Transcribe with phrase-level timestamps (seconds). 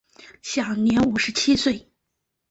[0.41, 1.91] 享年五十七岁。